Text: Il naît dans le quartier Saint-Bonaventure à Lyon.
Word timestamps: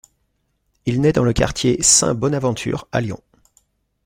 Il 0.87 0.99
naît 0.99 1.13
dans 1.13 1.23
le 1.23 1.31
quartier 1.31 1.77
Saint-Bonaventure 1.83 2.87
à 2.91 3.01
Lyon. 3.01 3.21